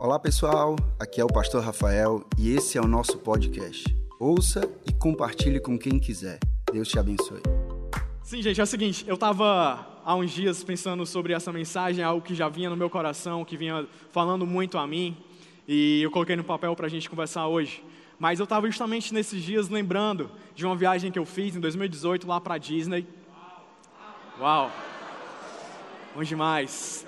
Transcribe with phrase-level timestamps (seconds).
[0.00, 3.84] Olá pessoal, aqui é o Pastor Rafael e esse é o nosso podcast.
[4.18, 6.38] Ouça e compartilhe com quem quiser.
[6.72, 7.42] Deus te abençoe.
[8.22, 12.22] Sim, gente, é o seguinte, eu estava há uns dias pensando sobre essa mensagem, algo
[12.22, 15.14] que já vinha no meu coração, que vinha falando muito a mim,
[15.68, 17.84] e eu coloquei no papel para a gente conversar hoje.
[18.18, 22.26] Mas eu estava justamente nesses dias lembrando de uma viagem que eu fiz em 2018
[22.26, 23.06] lá para Disney.
[24.40, 24.70] Uau!
[26.16, 27.04] Bom demais.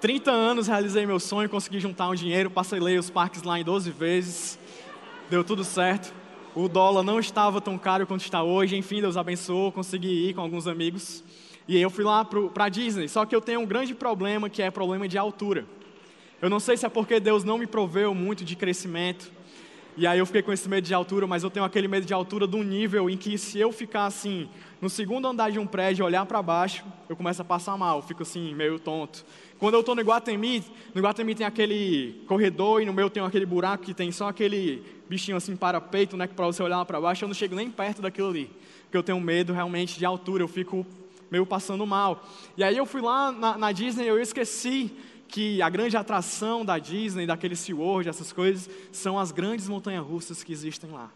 [0.00, 3.90] 30 anos realizei meu sonho, consegui juntar um dinheiro, parcelei os parques lá em 12
[3.90, 4.58] vezes,
[5.28, 6.14] deu tudo certo.
[6.54, 10.40] O dólar não estava tão caro quanto está hoje, enfim, Deus abençoou, consegui ir com
[10.40, 11.22] alguns amigos.
[11.68, 14.70] E eu fui lá para Disney, só que eu tenho um grande problema que é
[14.70, 15.66] problema de altura.
[16.40, 19.30] Eu não sei se é porque Deus não me proveu muito de crescimento,
[19.96, 22.14] e aí eu fiquei com esse medo de altura, mas eu tenho aquele medo de
[22.14, 24.48] altura de um nível em que se eu ficar assim,
[24.80, 28.22] no segundo andar de um prédio, olhar para baixo, eu começo a passar mal, fico
[28.22, 29.24] assim, meio tonto.
[29.60, 30.64] Quando eu estou no Iguatemi,
[30.94, 34.82] no Iguatemi tem aquele corredor e no meu tem aquele buraco que tem só aquele
[35.06, 38.00] bichinho assim para peito, né, para você olhar para baixo, eu não chego nem perto
[38.00, 38.50] daquilo ali,
[38.84, 40.86] porque eu tenho medo realmente de altura, eu fico
[41.30, 42.26] meio passando mal.
[42.56, 44.90] E aí eu fui lá na, na Disney, eu esqueci
[45.28, 50.54] que a grande atração da Disney, daquele SeaWorld, essas coisas, são as grandes montanhas-russas que
[50.54, 51.10] existem lá.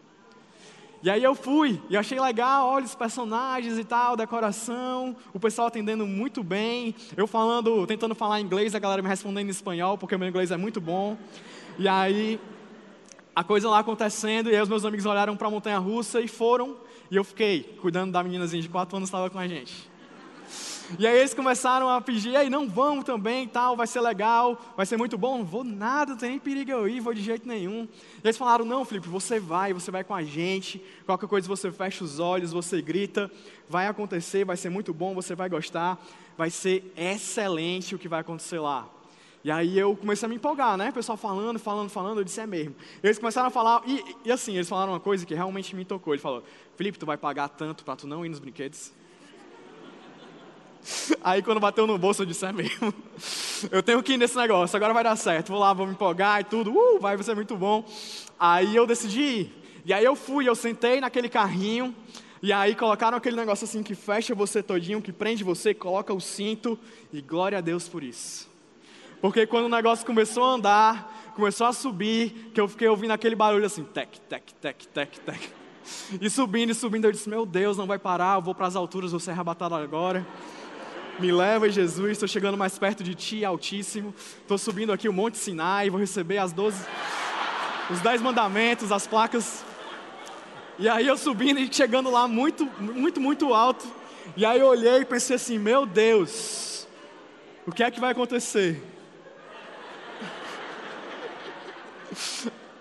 [1.04, 5.68] E aí eu fui, e achei legal, olha os personagens e tal, decoração, o pessoal
[5.68, 10.16] atendendo muito bem, eu falando, tentando falar inglês, a galera me respondendo em espanhol, porque
[10.16, 11.14] meu inglês é muito bom.
[11.78, 12.40] E aí
[13.36, 16.26] a coisa lá acontecendo, e aí os meus amigos olharam para a montanha russa e
[16.26, 16.74] foram,
[17.10, 19.90] e eu fiquei cuidando da meninazinha de 4 anos que estava com a gente.
[20.98, 24.84] E aí eles começaram a pedir, aí não vamos também, tal, vai ser legal, vai
[24.84, 25.38] ser muito bom.
[25.38, 27.88] Não vou nada, não tem nem perigo eu ir, vou de jeito nenhum.
[28.22, 31.72] E eles falaram, não, Felipe, você vai, você vai com a gente, qualquer coisa você
[31.72, 33.30] fecha os olhos, você grita,
[33.68, 35.98] vai acontecer, vai ser muito bom, você vai gostar,
[36.36, 38.88] vai ser excelente o que vai acontecer lá.
[39.42, 40.88] E aí eu comecei a me empolgar, né?
[40.88, 42.74] O pessoal falando, falando, falando, eu disse, é mesmo.
[43.02, 46.14] Eles começaram a falar, e, e assim, eles falaram uma coisa que realmente me tocou.
[46.14, 46.42] Ele falou,
[46.76, 48.90] Felipe, tu vai pagar tanto para tu não ir nos brinquedos?
[51.22, 52.92] Aí quando bateu no bolso eu disse, é mesmo.
[53.70, 55.48] Eu tenho que ir nesse negócio, agora vai dar certo.
[55.48, 56.70] Vou lá, vou me empolgar e tudo.
[56.70, 57.84] Uh, vai ser muito bom.
[58.38, 59.62] Aí eu decidi ir.
[59.86, 61.94] E aí eu fui, eu sentei naquele carrinho.
[62.42, 66.20] E aí colocaram aquele negócio assim que fecha você todinho, que prende você, coloca o
[66.20, 66.78] cinto.
[67.10, 68.50] E glória a Deus por isso.
[69.22, 73.34] Porque quando o negócio começou a andar, começou a subir, que eu fiquei ouvindo aquele
[73.34, 75.40] barulho assim, tec, tec, tec, tec, tec.
[76.20, 78.76] E subindo e subindo, eu disse, meu Deus, não vai parar, eu vou para as
[78.76, 80.26] alturas, vou ser arrebatado agora.
[81.18, 84.12] Me leva, Jesus, estou chegando mais perto de Ti, Altíssimo.
[84.40, 86.84] Estou subindo aqui o Monte Sinai, vou receber as doze,
[87.88, 89.64] os dez mandamentos, as placas.
[90.76, 93.86] E aí eu subindo e chegando lá muito, muito, muito alto.
[94.36, 96.88] E aí eu olhei e pensei assim, meu Deus,
[97.64, 98.82] o que é que vai acontecer?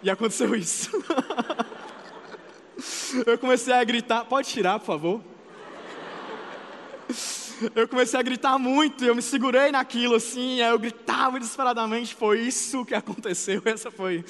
[0.01, 0.89] E aconteceu isso.
[3.27, 5.21] Eu comecei a gritar, pode tirar, por favor
[7.75, 12.85] eu comecei a gritar muito, eu me segurei naquilo assim, eu gritava desesperadamente, foi isso
[12.85, 14.23] que aconteceu, essa foi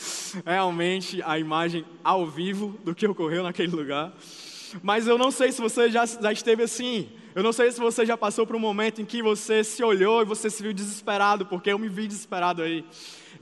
[0.46, 4.14] realmente a imagem ao vivo do que ocorreu naquele lugar.
[4.82, 8.06] Mas eu não sei se você já, já esteve assim, eu não sei se você
[8.06, 11.46] já passou por um momento em que você se olhou e você se viu desesperado,
[11.46, 12.86] porque eu me vi desesperado aí.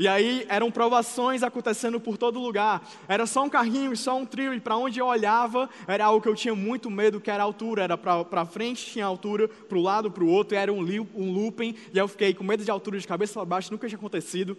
[0.02, 2.82] E aí eram provações acontecendo por todo lugar.
[3.08, 6.28] Era só um carrinho só um trio, e para onde eu olhava era algo que
[6.28, 7.84] eu tinha muito medo, que era a altura.
[7.84, 10.80] Era para frente tinha altura, para o lado, para o outro, era um,
[11.14, 14.00] um looping, e eu fiquei com medo de altura de cabeça para baixo, nunca tinha
[14.00, 14.58] acontecido.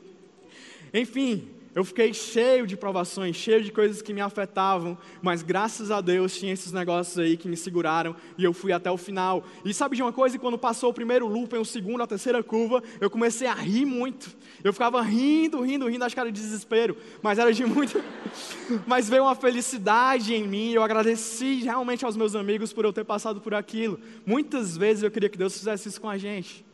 [0.95, 6.03] Enfim, eu fiquei cheio de provações, cheio de coisas que me afetavam, mas graças a
[6.03, 9.43] Deus tinha esses negócios aí que me seguraram e eu fui até o final.
[9.65, 10.39] E sabe de uma coisa?
[10.39, 14.37] Quando passou o primeiro loop, o segundo, a terceira curva, eu comecei a rir muito.
[14.63, 18.03] Eu ficava rindo, rindo, rindo, acho que era de desespero, mas era de muito.
[18.87, 23.05] mas veio uma felicidade em mim, eu agradeci realmente aos meus amigos por eu ter
[23.05, 23.99] passado por aquilo.
[24.27, 26.65] Muitas vezes eu queria que Deus fizesse isso com a gente.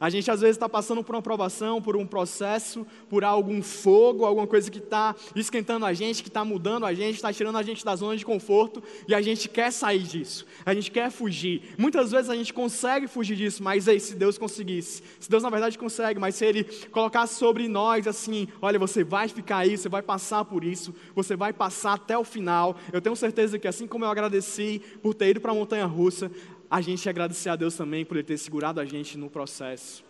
[0.00, 4.24] A gente às vezes está passando por uma provação, por um processo, por algum fogo,
[4.24, 7.62] alguma coisa que está esquentando a gente, que está mudando a gente, está tirando a
[7.62, 11.74] gente da zona de conforto e a gente quer sair disso, a gente quer fugir.
[11.76, 15.50] Muitas vezes a gente consegue fugir disso, mas aí, se Deus conseguisse, se Deus na
[15.50, 19.90] verdade consegue, mas se Ele colocasse sobre nós assim: olha, você vai ficar aí, você
[19.90, 22.74] vai passar por isso, você vai passar até o final.
[22.90, 26.30] Eu tenho certeza que assim como eu agradeci por ter ido para a montanha russa,
[26.70, 30.04] a gente agradecer a Deus também por Ele ter segurado a gente no processo,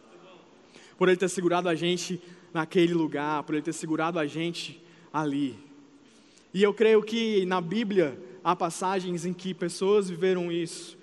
[0.98, 2.20] por Ele ter segurado a gente
[2.52, 5.58] naquele lugar, por Ele ter segurado a gente ali.
[6.52, 10.98] E eu creio que na Bíblia há passagens em que pessoas viveram isso,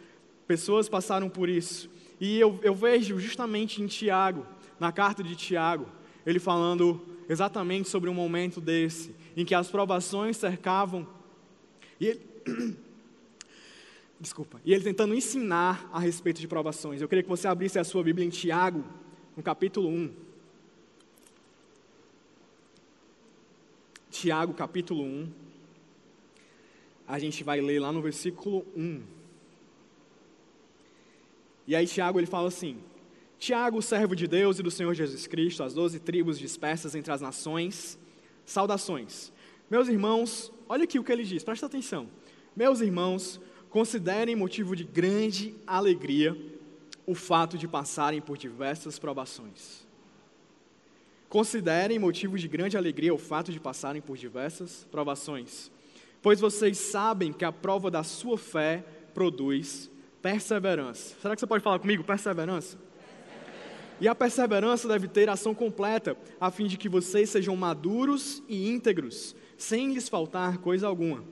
[0.45, 1.89] pessoas passaram por isso.
[2.19, 4.45] E eu, eu vejo justamente em Tiago,
[4.80, 5.88] na carta de Tiago,
[6.25, 11.07] ele falando exatamente sobre um momento desse, em que as provações cercavam,
[12.00, 12.21] e ele,
[14.19, 17.02] desculpa, e ele tentando ensinar a respeito de provações.
[17.02, 18.84] Eu queria que você abrisse a sua Bíblia em Tiago,
[19.36, 20.12] no capítulo 1.
[24.10, 25.31] Tiago, capítulo 1.
[27.08, 29.02] A gente vai ler lá no versículo 1.
[31.68, 32.80] E aí Tiago ele fala assim:
[33.38, 37.22] Tiago, servo de Deus e do Senhor Jesus Cristo, as doze tribos dispersas entre as
[37.22, 38.00] nações,
[38.46, 39.31] saudações.
[39.69, 42.10] Meus irmãos, olha aqui o que ele diz, presta atenção.
[42.56, 46.38] Meus irmãos, considerem motivo de grande alegria
[47.06, 49.88] o fato de passarem por diversas provações.
[51.30, 55.69] Considerem motivo de grande alegria o fato de passarem por diversas provações,
[56.22, 58.84] pois vocês sabem que a prova da sua fé
[59.14, 59.90] produz
[60.22, 61.16] perseverança.
[61.22, 62.04] Será que você pode falar comigo?
[62.04, 62.78] Perseverança?
[64.00, 68.69] E a perseverança deve ter ação completa, a fim de que vocês sejam maduros e
[68.69, 71.24] íntegros, sem lhes faltar coisa alguma.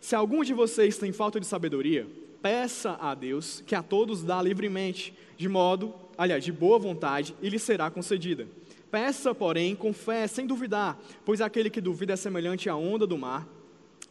[0.00, 2.06] Se algum de vocês tem falta de sabedoria,
[2.40, 7.48] peça a Deus, que a todos dá livremente, de modo, aliás, de boa vontade, e
[7.48, 8.46] lhe será concedida.
[8.90, 13.18] Peça, porém, com fé, sem duvidar, pois aquele que duvida é semelhante à onda do
[13.18, 13.48] mar,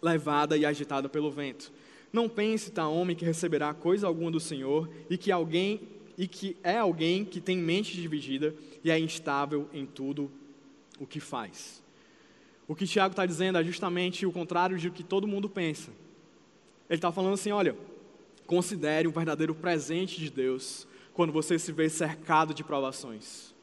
[0.01, 1.71] levada e agitada pelo vento.
[2.11, 5.81] Não pense, tal homem, que receberá coisa alguma do Senhor, e que alguém
[6.17, 10.31] e que é alguém que tem mente dividida e é instável em tudo
[10.99, 11.83] o que faz.
[12.67, 15.91] O que Tiago está dizendo é justamente o contrário de o que todo mundo pensa.
[16.89, 17.75] Ele está falando assim: olha,
[18.45, 23.53] considere um verdadeiro presente de Deus quando você se vê cercado de provações.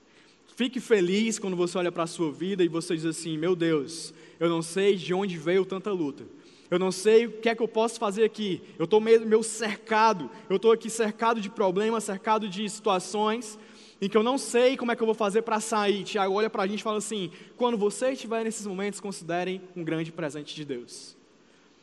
[0.54, 4.14] Fique feliz quando você olha para a sua vida e você diz assim: meu Deus,
[4.38, 6.24] eu não sei de onde veio tanta luta,
[6.70, 8.62] eu não sei o que é que eu posso fazer aqui.
[8.78, 10.30] Eu estou meio, meio cercado.
[10.48, 13.58] Eu estou aqui cercado de problemas, cercado de situações
[14.02, 16.02] em que eu não sei como é que eu vou fazer para sair.
[16.02, 19.84] Tiago olha para a gente e fala assim: quando você estiver nesses momentos, considerem um
[19.84, 21.16] grande presente de Deus.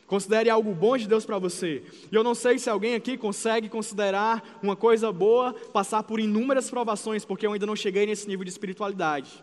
[0.06, 1.82] Considere algo bom de Deus para você.
[2.10, 6.68] E eu não sei se alguém aqui consegue considerar uma coisa boa passar por inúmeras
[6.68, 9.42] provações, porque eu ainda não cheguei nesse nível de espiritualidade.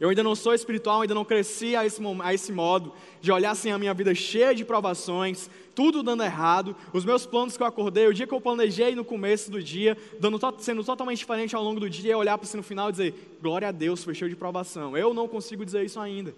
[0.00, 3.50] Eu ainda não sou espiritual, ainda não cresci a esse, a esse modo de olhar
[3.50, 7.66] assim a minha vida cheia de provações, tudo dando errado, os meus planos que eu
[7.66, 11.64] acordei, o dia que eu planejei no começo do dia, dando, sendo totalmente diferente ao
[11.64, 14.30] longo do dia, olhar para si no final e dizer, glória a Deus, foi cheio
[14.30, 14.96] de provação.
[14.96, 16.32] Eu não consigo dizer isso ainda.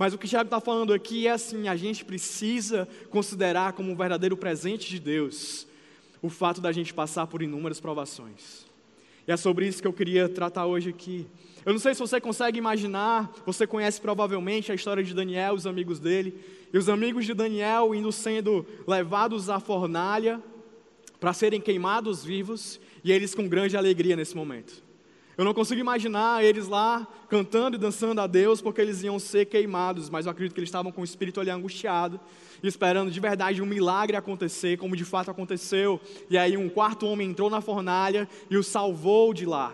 [0.00, 3.94] Mas o que Tiago está falando aqui é assim: a gente precisa considerar como um
[3.94, 5.66] verdadeiro presente de Deus
[6.22, 8.64] o fato da gente passar por inúmeras provações.
[9.28, 11.26] E é sobre isso que eu queria tratar hoje aqui.
[11.64, 15.66] Eu não sei se você consegue imaginar, você conhece provavelmente a história de Daniel, os
[15.66, 16.34] amigos dele,
[16.72, 20.42] e os amigos de Daniel indo sendo levados à fornalha
[21.18, 24.82] para serem queimados vivos, e eles com grande alegria nesse momento.
[25.36, 29.46] Eu não consigo imaginar eles lá cantando e dançando a Deus porque eles iam ser
[29.46, 32.20] queimados, mas eu acredito que eles estavam com o espírito ali angustiado
[32.62, 36.00] esperando de verdade um milagre acontecer, como de fato aconteceu.
[36.28, 39.72] E aí um quarto homem entrou na fornalha e o salvou de lá.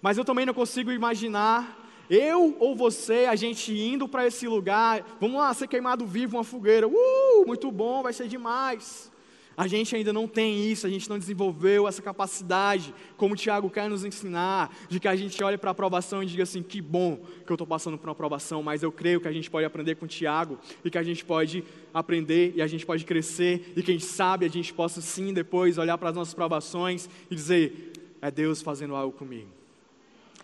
[0.00, 5.04] Mas eu também não consigo imaginar eu ou você, a gente indo para esse lugar,
[5.20, 9.10] vamos lá, ser queimado vivo, uma fogueira, uh, muito bom, vai ser demais.
[9.54, 13.68] A gente ainda não tem isso, a gente não desenvolveu essa capacidade, como o Tiago
[13.68, 16.80] quer nos ensinar, de que a gente olhe para a aprovação e diga assim: que
[16.80, 19.66] bom que eu estou passando por uma aprovação, mas eu creio que a gente pode
[19.66, 23.72] aprender com o Tiago e que a gente pode aprender e a gente pode crescer
[23.76, 28.14] e quem sabe a gente possa sim depois olhar para as nossas provações e dizer:
[28.22, 29.57] é Deus fazendo algo comigo.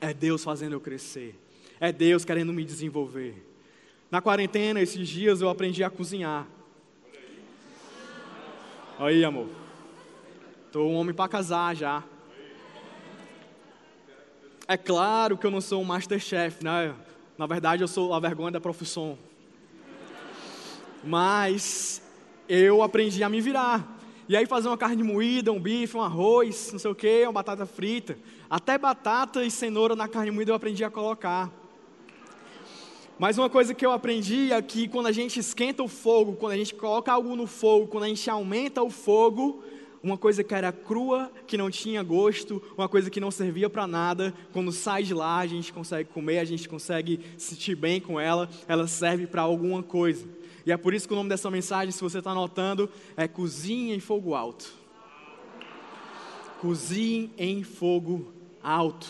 [0.04, 1.34] É Deus fazendo eu crescer.
[1.80, 3.42] É Deus querendo me desenvolver.
[4.10, 6.46] Na quarentena, esses dias, eu aprendi a cozinhar.
[8.98, 9.48] Aí, amor.
[10.66, 12.04] Estou um homem para casar já.
[14.68, 16.94] É claro que eu não sou um masterchef, né?
[17.38, 19.18] Na verdade, eu sou a vergonha da profissão.
[21.02, 22.02] Mas
[22.46, 23.98] eu aprendi a me virar.
[24.28, 27.32] E aí fazer uma carne moída, um bife, um arroz, não sei o que, uma
[27.32, 28.18] batata frita.
[28.48, 31.50] Até batata e cenoura na carne moída eu aprendi a colocar.
[33.18, 36.52] Mas uma coisa que eu aprendi é que quando a gente esquenta o fogo, quando
[36.52, 39.62] a gente coloca algo no fogo, quando a gente aumenta o fogo,
[40.02, 43.86] uma coisa que era crua, que não tinha gosto, uma coisa que não servia para
[43.86, 48.00] nada, quando sai de lá a gente consegue comer, a gente consegue se sentir bem
[48.00, 50.28] com ela, ela serve para alguma coisa.
[50.66, 53.94] E é por isso que o nome dessa mensagem, se você está anotando, é Cozinha
[53.94, 54.83] em Fogo Alto.
[56.64, 59.06] Cozinhe em fogo alto.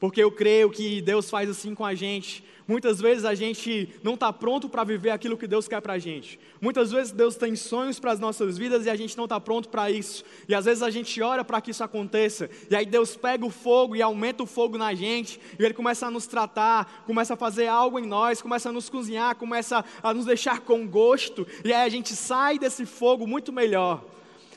[0.00, 2.42] porque eu creio que Deus faz assim com a gente.
[2.66, 5.98] Muitas vezes a gente não está pronto para viver aquilo que Deus quer para a
[5.98, 6.40] gente.
[6.58, 9.68] Muitas vezes Deus tem sonhos para as nossas vidas e a gente não está pronto
[9.68, 10.24] para isso.
[10.48, 12.48] E às vezes a gente ora para que isso aconteça.
[12.70, 15.38] E aí Deus pega o fogo e aumenta o fogo na gente.
[15.58, 18.88] E Ele começa a nos tratar, começa a fazer algo em nós, começa a nos
[18.88, 21.46] cozinhar, começa a nos deixar com gosto.
[21.62, 24.02] E aí a gente sai desse fogo muito melhor.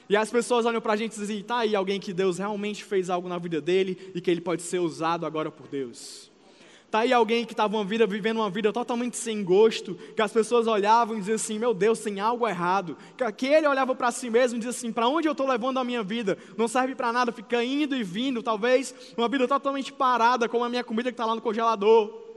[0.10, 2.84] E as pessoas olham para a gente e dizem: tá aí alguém que Deus realmente
[2.84, 6.30] fez algo na vida dele e que ele pode ser usado agora por Deus.
[6.90, 10.34] Está aí alguém que estava uma vida, vivendo uma vida totalmente sem gosto, que as
[10.34, 12.98] pessoas olhavam e diziam assim: Meu Deus, tem algo errado.
[13.38, 15.84] Que ele olhava para si mesmo e dizia assim: Para onde eu estou levando a
[15.84, 16.36] minha vida?
[16.58, 18.42] Não serve para nada, fica indo e vindo.
[18.42, 22.29] Talvez uma vida totalmente parada, como a minha comida que está lá no congelador.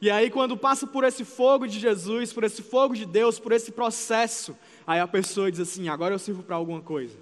[0.00, 3.52] E aí, quando passa por esse fogo de Jesus, por esse fogo de Deus, por
[3.52, 7.16] esse processo, aí a pessoa diz assim: Agora eu sirvo para alguma coisa.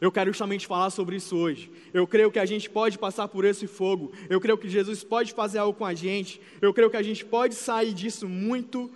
[0.00, 1.70] Eu quero justamente falar sobre isso hoje.
[1.92, 4.12] Eu creio que a gente pode passar por esse fogo.
[4.28, 6.40] Eu creio que Jesus pode fazer algo com a gente.
[6.60, 8.90] Eu creio que a gente pode sair disso muito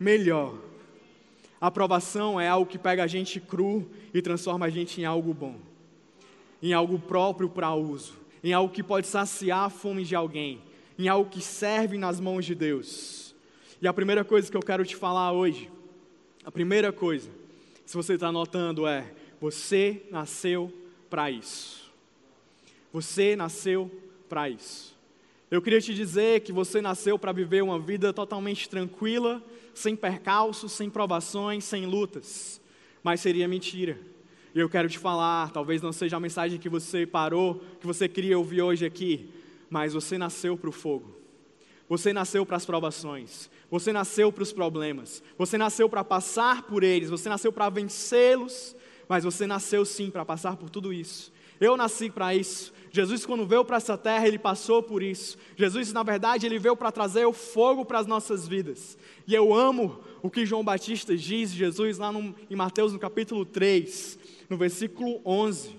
[0.00, 0.54] melhor.
[1.60, 5.32] A aprovação é algo que pega a gente cru e transforma a gente em algo
[5.32, 5.56] bom,
[6.62, 8.14] em algo próprio para uso,
[8.44, 10.60] em algo que pode saciar a fome de alguém,
[10.98, 13.34] em algo que serve nas mãos de Deus.
[13.80, 15.70] E a primeira coisa que eu quero te falar hoje,
[16.44, 17.30] a primeira coisa,
[17.84, 20.72] se você está anotando, é você nasceu
[21.10, 21.92] para isso.
[22.92, 23.90] Você nasceu
[24.28, 24.96] para isso.
[25.50, 29.42] Eu queria te dizer que você nasceu para viver uma vida totalmente tranquila,
[29.74, 32.60] sem percalços, sem provações, sem lutas.
[33.02, 33.98] Mas seria mentira.
[34.54, 38.08] E eu quero te falar, talvez não seja a mensagem que você parou, que você
[38.08, 39.28] queria ouvir hoje aqui,
[39.68, 41.16] mas você nasceu para o fogo.
[41.88, 43.48] Você nasceu para as provações.
[43.70, 45.22] Você nasceu para os problemas.
[45.38, 47.10] Você nasceu para passar por eles.
[47.10, 48.76] Você nasceu para vencê-los
[49.08, 51.32] mas você nasceu sim para passar por tudo isso.
[51.60, 52.72] Eu nasci para isso.
[52.90, 55.38] Jesus, quando veio para essa terra, ele passou por isso.
[55.56, 58.98] Jesus, na verdade, ele veio para trazer o fogo para as nossas vidas.
[59.26, 63.44] E eu amo o que João Batista diz, Jesus, lá no, em Mateus, no capítulo
[63.44, 64.18] 3,
[64.50, 65.76] no versículo 11.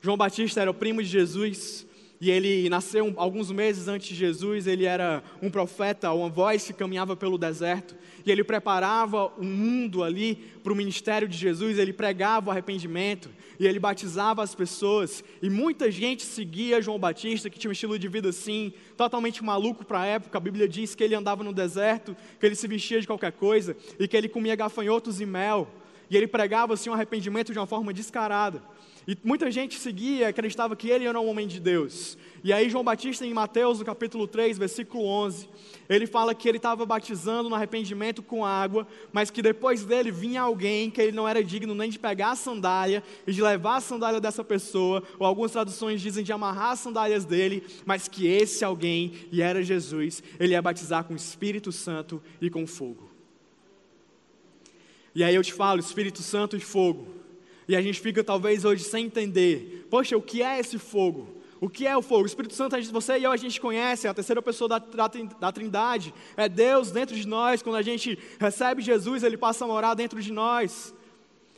[0.00, 1.86] João Batista era o primo de Jesus,
[2.20, 6.72] e ele nasceu alguns meses antes de Jesus, ele era um profeta, uma voz que
[6.72, 7.94] caminhava pelo deserto,
[8.26, 13.30] e ele preparava o mundo ali para o ministério de Jesus, ele pregava o arrependimento,
[13.58, 17.98] e ele batizava as pessoas, e muita gente seguia João Batista, que tinha um estilo
[17.98, 21.52] de vida assim, totalmente maluco para a época, a Bíblia diz que ele andava no
[21.52, 25.68] deserto, que ele se vestia de qualquer coisa, e que ele comia gafanhotos e mel,
[26.10, 28.60] e ele pregava assim um arrependimento de uma forma descarada.
[29.08, 32.18] E muita gente seguia, acreditava que ele era um homem de Deus.
[32.44, 35.48] E aí João Batista em Mateus, no capítulo 3, versículo 11,
[35.88, 40.42] ele fala que ele estava batizando no arrependimento com água, mas que depois dele vinha
[40.42, 43.80] alguém que ele não era digno nem de pegar a sandália e de levar a
[43.80, 48.62] sandália dessa pessoa, ou algumas traduções dizem de amarrar as sandálias dele, mas que esse
[48.62, 53.08] alguém, e era Jesus, ele ia batizar com o Espírito Santo e com fogo.
[55.14, 57.17] E aí eu te falo, Espírito Santo e fogo.
[57.68, 59.86] E a gente fica talvez hoje sem entender.
[59.90, 61.28] Poxa, o que é esse fogo?
[61.60, 62.22] O que é o fogo?
[62.22, 65.08] O Espírito Santo, você e eu, a gente conhece, é a terceira pessoa da, da,
[65.38, 66.14] da, Trindade.
[66.36, 67.62] É Deus dentro de nós.
[67.62, 70.94] Quando a gente recebe Jesus, Ele passa a morar dentro de nós.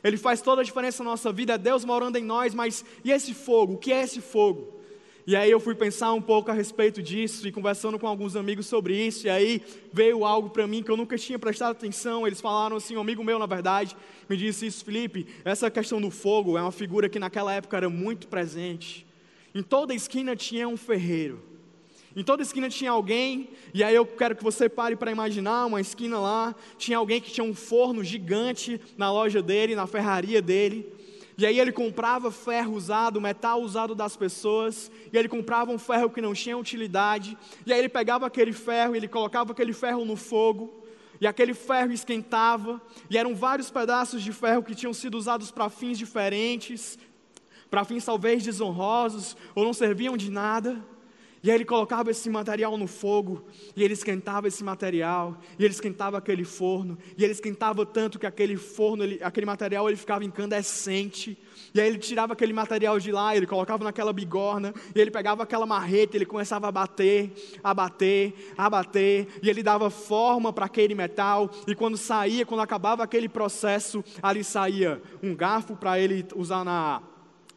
[0.03, 1.53] Ele faz toda a diferença na nossa vida.
[1.53, 2.53] É Deus morando em nós.
[2.53, 3.75] Mas e esse fogo?
[3.75, 4.80] O que é esse fogo?
[5.25, 8.65] E aí eu fui pensar um pouco a respeito disso e conversando com alguns amigos
[8.65, 9.61] sobre isso, e aí
[9.93, 12.25] veio algo para mim que eu nunca tinha prestado atenção.
[12.25, 13.95] Eles falaram assim, um amigo meu, na verdade,
[14.27, 17.89] me disse isso, Felipe, essa questão do fogo é uma figura que naquela época era
[17.89, 19.05] muito presente.
[19.53, 21.51] Em toda esquina tinha um ferreiro.
[22.15, 25.79] Em toda esquina tinha alguém, e aí eu quero que você pare para imaginar uma
[25.79, 30.91] esquina lá, tinha alguém que tinha um forno gigante na loja dele, na ferraria dele.
[31.37, 36.09] E aí ele comprava ferro usado, metal usado das pessoas, e ele comprava um ferro
[36.09, 40.05] que não tinha utilidade, e aí ele pegava aquele ferro, e ele colocava aquele ferro
[40.05, 40.83] no fogo,
[41.19, 45.69] e aquele ferro esquentava, e eram vários pedaços de ferro que tinham sido usados para
[45.69, 46.97] fins diferentes,
[47.69, 50.83] para fins talvez desonrosos, ou não serviam de nada.
[51.43, 53.45] E aí ele colocava esse material no fogo,
[53.75, 58.27] e ele esquentava esse material, e ele esquentava aquele forno, e ele esquentava tanto que
[58.27, 61.35] aquele forno, ele, aquele material ele ficava incandescente.
[61.73, 65.41] E aí ele tirava aquele material de lá, ele colocava naquela bigorna, e ele pegava
[65.41, 67.33] aquela marreta, ele começava a bater,
[67.63, 72.61] a bater, a bater, e ele dava forma para aquele metal, e quando saía, quando
[72.61, 77.01] acabava aquele processo, ali saía um garfo para ele usar na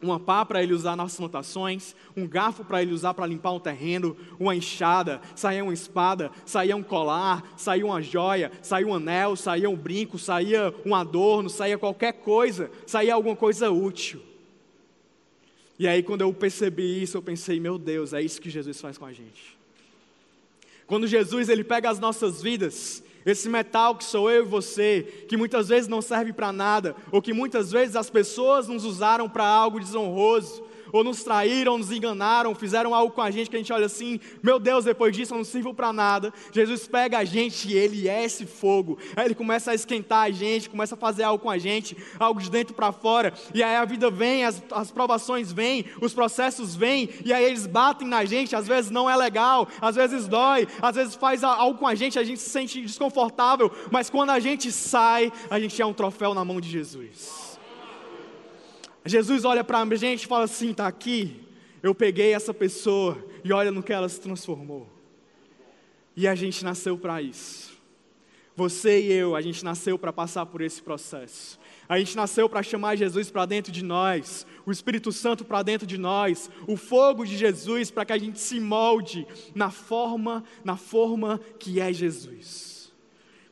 [0.01, 3.59] uma pá para ele usar nas plantações, um garfo para ele usar para limpar um
[3.59, 9.35] terreno, uma enxada, saía uma espada, saía um colar, saía uma joia, saía um anel,
[9.35, 14.21] saía um brinco, saía um adorno, saía qualquer coisa, saía alguma coisa útil.
[15.77, 18.97] E aí, quando eu percebi isso, eu pensei, meu Deus, é isso que Jesus faz
[18.97, 19.57] com a gente.
[20.87, 25.35] Quando Jesus ele pega as nossas vidas, esse metal que sou eu e você, que
[25.35, 29.45] muitas vezes não serve para nada, ou que muitas vezes as pessoas nos usaram para
[29.45, 30.63] algo desonroso,
[30.95, 34.17] ou nos traíram, nos enganaram, fizeram algo com a gente que a gente olha assim,
[34.41, 36.33] meu Deus, depois disso eu não sirvo para nada.
[36.53, 38.97] Jesus pega a gente e ele é esse fogo.
[39.13, 42.39] Aí ele começa a esquentar a gente, começa a fazer algo com a gente, algo
[42.39, 43.33] de dentro para fora.
[43.53, 47.67] E aí a vida vem, as, as provações vêm, os processos vêm, e aí eles
[47.67, 48.55] batem na gente.
[48.55, 52.17] Às vezes não é legal, às vezes dói, às vezes faz algo com a gente,
[52.17, 56.33] a gente se sente desconfortável, mas quando a gente sai, a gente é um troféu
[56.33, 57.54] na mão de Jesus.
[59.05, 61.43] Jesus olha para a gente e fala assim: está aqui,
[61.83, 64.89] eu peguei essa pessoa e olha no que ela se transformou.
[66.15, 67.75] E a gente nasceu para isso.
[68.55, 71.59] Você e eu, a gente nasceu para passar por esse processo.
[71.89, 75.85] A gente nasceu para chamar Jesus para dentro de nós, o Espírito Santo para dentro
[75.85, 80.77] de nós, o fogo de Jesus para que a gente se molde na forma, na
[80.77, 82.93] forma que é Jesus.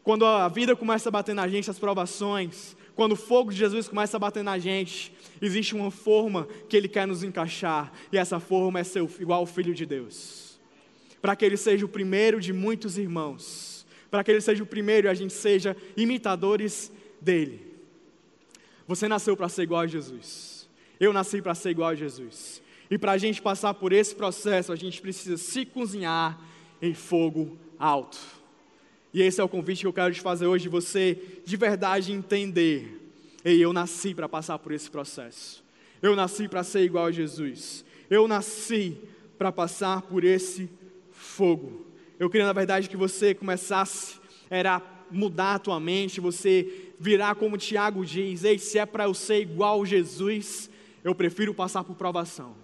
[0.03, 3.87] Quando a vida começa a bater na gente, as provações, quando o fogo de Jesus
[3.87, 8.39] começa a bater na gente, existe uma forma que Ele quer nos encaixar, e essa
[8.39, 10.59] forma é ser igual ao Filho de Deus.
[11.21, 15.07] Para que Ele seja o primeiro de muitos irmãos, para que Ele seja o primeiro
[15.07, 17.73] e a gente seja imitadores dEle.
[18.87, 20.69] Você nasceu para ser igual a Jesus,
[20.99, 22.61] eu nasci para ser igual a Jesus.
[22.91, 26.39] E para a gente passar por esse processo, a gente precisa se cozinhar
[26.81, 28.19] em fogo alto.
[29.13, 32.99] E esse é o convite que eu quero te fazer hoje, você de verdade entender.
[33.45, 35.63] Ei, eu nasci para passar por esse processo.
[36.01, 37.85] Eu nasci para ser igual a Jesus.
[38.09, 38.97] Eu nasci
[39.37, 40.67] para passar por esse
[41.11, 41.85] fogo.
[42.17, 44.15] Eu queria, na verdade, que você começasse
[44.49, 49.13] era mudar a tua mente, você virar como Tiago diz, ei, se é para eu
[49.13, 50.69] ser igual a Jesus,
[51.03, 52.55] eu prefiro passar por provação.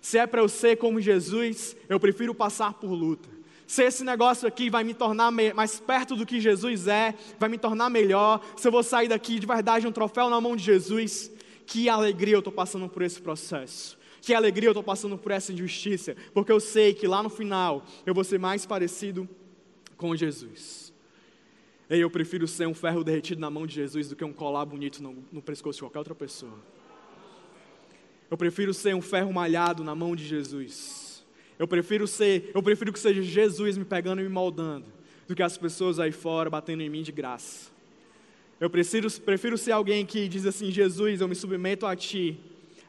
[0.00, 3.33] Se é para eu ser como Jesus, eu prefiro passar por luta
[3.66, 7.58] se esse negócio aqui vai me tornar mais perto do que Jesus é, vai me
[7.58, 11.30] tornar melhor, se eu vou sair daqui de verdade um troféu na mão de Jesus,
[11.66, 13.98] que alegria eu estou passando por esse processo.
[14.20, 17.84] Que alegria eu estou passando por essa injustiça, porque eu sei que lá no final
[18.06, 19.28] eu vou ser mais parecido
[19.96, 20.92] com Jesus.
[21.88, 24.64] E eu prefiro ser um ferro derretido na mão de Jesus do que um colar
[24.64, 26.58] bonito no, no pescoço de qualquer outra pessoa.
[28.30, 31.03] Eu prefiro ser um ferro malhado na mão de Jesus
[31.58, 34.86] eu prefiro ser, eu prefiro que seja Jesus me pegando e me moldando,
[35.26, 37.70] do que as pessoas aí fora batendo em mim de graça.
[38.60, 42.38] Eu prefiro, prefiro ser alguém que diz assim: Jesus, eu me submeto a Ti.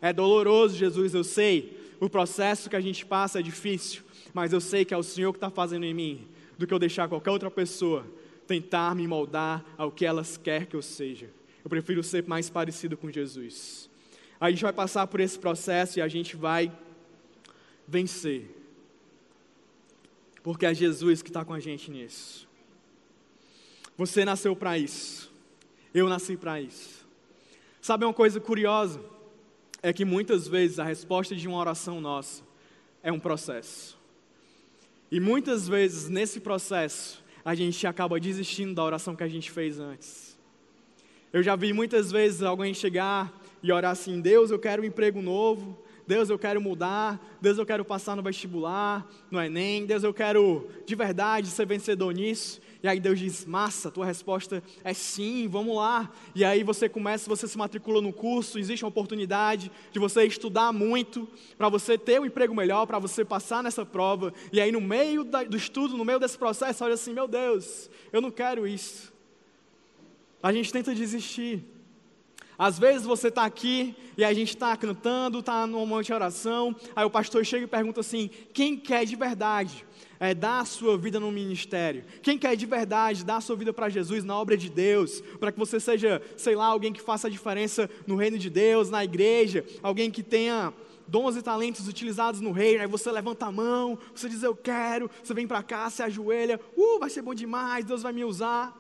[0.02, 1.78] É doloroso, Jesus, eu sei.
[2.00, 5.32] O processo que a gente passa é difícil, mas eu sei que é o Senhor
[5.32, 8.06] que está fazendo em mim, do que eu deixar qualquer outra pessoa
[8.46, 11.30] tentar me moldar ao que elas quer que eu seja.
[11.64, 13.90] Eu prefiro ser mais parecido com Jesus.
[14.40, 16.72] A gente vai passar por esse processo e a gente vai
[17.88, 18.50] vencer.
[20.44, 22.48] Porque é Jesus que está com a gente nisso.
[23.98, 25.32] Você nasceu para isso.
[25.94, 27.06] Eu nasci para isso.
[27.82, 29.00] Sabe uma coisa curiosa?
[29.82, 32.44] É que muitas vezes a resposta de uma oração nossa
[33.02, 33.98] é um processo.
[35.12, 39.80] E muitas vezes nesse processo a gente acaba desistindo da oração que a gente fez
[39.80, 40.36] antes.
[41.32, 45.22] Eu já vi muitas vezes alguém chegar e orar assim: Deus, eu quero um emprego
[45.22, 50.14] novo, Deus, eu quero mudar, Deus, eu quero passar no vestibular, no Enem, Deus, eu
[50.14, 52.62] quero de verdade ser vencedor nisso.
[52.84, 56.12] E aí Deus diz: massa, tua resposta é sim, vamos lá.
[56.36, 60.72] E aí você começa, você se matricula no curso, existe uma oportunidade de você estudar
[60.72, 64.32] muito, para você ter um emprego melhor, para você passar nessa prova.
[64.54, 68.22] E aí no meio do estudo, no meio desse processo, olha assim: meu Deus, eu
[68.22, 69.12] não quero isso.
[70.44, 71.75] A gente tenta desistir.
[72.58, 76.76] Às vezes você está aqui e a gente está cantando, está num momento de oração,
[76.96, 79.86] aí o pastor chega e pergunta assim: quem quer de verdade
[80.20, 82.06] é, dar a sua vida no ministério?
[82.22, 85.22] Quem quer de verdade dar a sua vida para Jesus na obra de Deus?
[85.40, 88.90] Para que você seja, sei lá, alguém que faça a diferença no reino de Deus,
[88.90, 90.74] na igreja, alguém que tenha
[91.08, 95.10] dons e talentos utilizados no reino, aí você levanta a mão, você diz eu quero,
[95.24, 98.76] você vem para cá, se ajoelha, uh, vai ser bom demais, Deus vai me usar.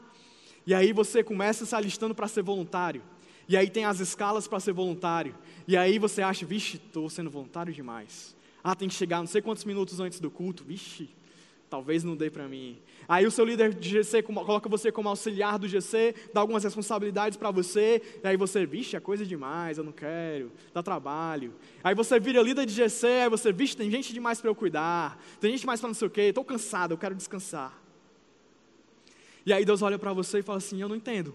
[0.65, 3.03] E aí você começa se alistando para ser voluntário.
[3.47, 5.35] E aí tem as escalas para ser voluntário.
[5.67, 8.35] E aí você acha, vixe, estou sendo voluntário demais.
[8.63, 10.63] Ah, tem que chegar não sei quantos minutos antes do culto.
[10.63, 11.09] Vixe,
[11.69, 12.77] talvez não dê para mim.
[13.07, 17.37] Aí o seu líder de GC coloca você como auxiliar do GC, dá algumas responsabilidades
[17.37, 21.53] para você, e aí você, vixe, é coisa demais, eu não quero, dá trabalho.
[21.83, 25.21] Aí você vira líder de GC, aí você, vixe, tem gente demais para eu cuidar,
[25.39, 27.79] tem gente demais para não sei o quê, estou cansado, eu quero descansar.
[29.45, 31.33] E aí Deus olha para você e fala assim: Eu não entendo.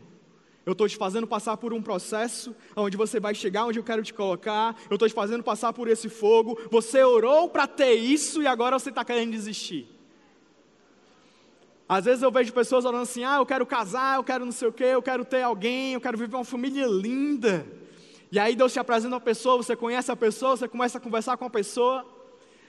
[0.65, 4.03] Eu estou te fazendo passar por um processo onde você vai chegar onde eu quero
[4.03, 4.77] te colocar.
[4.91, 6.59] Eu estou te fazendo passar por esse fogo.
[6.71, 9.89] Você orou para ter isso e agora você está querendo desistir.
[11.89, 14.69] Às vezes eu vejo pessoas orando assim: ah, eu quero casar, eu quero não sei
[14.69, 17.67] o quê, eu quero ter alguém, eu quero viver uma família linda.
[18.31, 21.37] E aí Deus te apresenta uma pessoa, você conhece a pessoa, você começa a conversar
[21.37, 22.07] com a pessoa,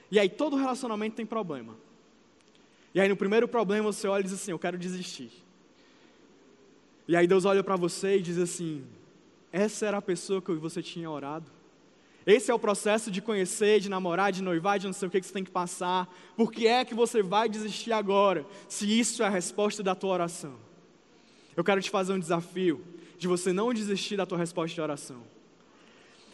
[0.10, 1.78] e aí todo relacionamento tem problema.
[2.96, 5.32] E aí no primeiro problema você olha e diz assim: eu quero desistir.
[7.12, 8.86] E aí Deus olha para você e diz assim:
[9.52, 11.52] essa era a pessoa que você tinha orado.
[12.26, 15.20] Esse é o processo de conhecer, de namorar, de noivar, de não sei o que,
[15.20, 16.10] que você tem que passar.
[16.38, 20.14] Por que é que você vai desistir agora, se isso é a resposta da tua
[20.14, 20.54] oração?
[21.54, 22.82] Eu quero te fazer um desafio
[23.18, 25.22] de você não desistir da tua resposta de oração.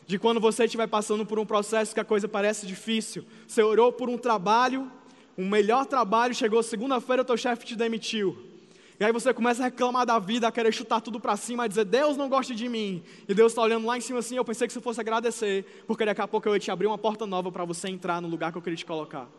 [0.06, 3.92] De quando você estiver passando por um processo que a coisa parece difícil, você orou
[3.92, 4.92] por um trabalho,
[5.36, 8.57] um melhor trabalho, chegou segunda-feira, o teu chefe te demitiu.
[9.00, 11.68] E aí você começa a reclamar da vida, a querer chutar tudo para cima, a
[11.68, 13.04] dizer, Deus não gosta de mim.
[13.28, 16.04] E Deus está olhando lá em cima assim, eu pensei que você fosse agradecer, porque
[16.04, 18.52] daqui a pouco eu ia te abrir uma porta nova para você entrar no lugar
[18.52, 19.30] que eu queria te colocar.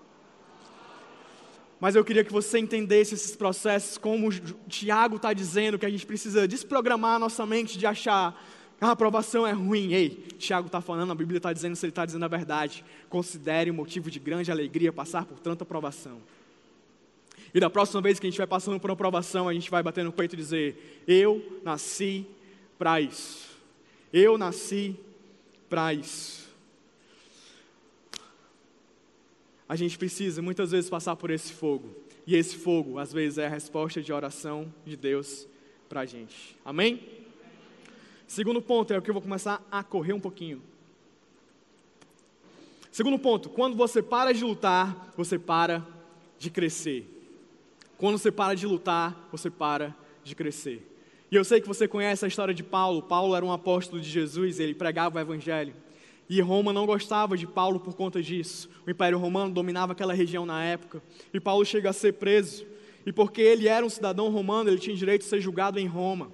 [1.81, 4.31] Mas eu queria que você entendesse esses processos, como
[4.68, 8.40] Tiago está dizendo, que a gente precisa desprogramar a nossa mente de achar
[8.81, 9.92] a aprovação é ruim.
[9.92, 13.71] Ei, Tiago está falando, a Bíblia está dizendo, se ele está dizendo a verdade, considere
[13.73, 16.21] um motivo de grande alegria passar por tanta aprovação.
[17.54, 19.82] E da próxima vez que a gente vai passando por uma provação, a gente vai
[19.82, 22.26] bater no peito e dizer: Eu nasci
[22.78, 23.48] para isso.
[24.12, 24.96] Eu nasci
[25.68, 26.48] para isso.
[29.68, 31.94] A gente precisa muitas vezes passar por esse fogo.
[32.26, 35.46] E esse fogo, às vezes, é a resposta de oração de Deus
[35.88, 36.56] para a gente.
[36.64, 37.02] Amém?
[38.26, 40.62] Segundo ponto, é o que eu vou começar a correr um pouquinho.
[42.92, 45.87] Segundo ponto, quando você para de lutar, você para
[46.38, 47.17] de crescer.
[47.98, 50.88] Quando você para de lutar, você para de crescer.
[51.30, 53.02] E eu sei que você conhece a história de Paulo.
[53.02, 55.74] Paulo era um apóstolo de Jesus, ele pregava o evangelho.
[56.30, 58.70] E Roma não gostava de Paulo por conta disso.
[58.87, 61.02] O Império Romano dominava aquela região na época.
[61.34, 62.64] E Paulo chega a ser preso.
[63.04, 66.30] E porque ele era um cidadão romano, ele tinha direito de ser julgado em Roma.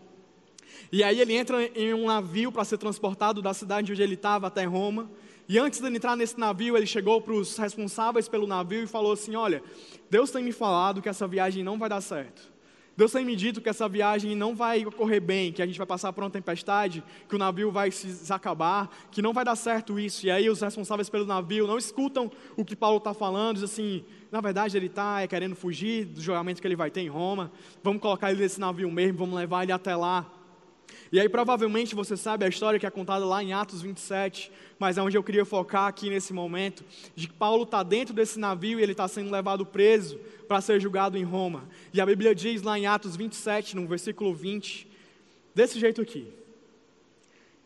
[0.92, 4.48] E aí ele entra em um navio para ser transportado da cidade onde ele estava
[4.48, 5.10] até Roma.
[5.48, 9.12] E antes de entrar nesse navio, ele chegou para os responsáveis pelo navio e falou
[9.12, 9.62] assim: Olha,
[10.10, 12.54] Deus tem me falado que essa viagem não vai dar certo.
[12.96, 15.86] Deus tem me dito que essa viagem não vai ocorrer bem, que a gente vai
[15.86, 19.98] passar por uma tempestade, que o navio vai se acabar, que não vai dar certo
[19.98, 20.24] isso.
[20.26, 24.04] E aí os responsáveis pelo navio não escutam o que Paulo está falando, diz assim,
[24.30, 27.50] na verdade ele está é, querendo fugir do julgamento que ele vai ter em Roma,
[27.82, 30.32] vamos colocar ele nesse navio mesmo, vamos levar ele até lá.
[31.10, 34.98] E aí provavelmente você sabe a história que é contada lá em Atos 27, mas
[34.98, 38.80] é onde eu queria focar aqui nesse momento, de que Paulo está dentro desse navio
[38.80, 40.18] e ele está sendo levado preso
[40.48, 41.68] para ser julgado em Roma.
[41.92, 44.88] E a Bíblia diz lá em Atos 27, no versículo 20,
[45.54, 46.26] desse jeito aqui.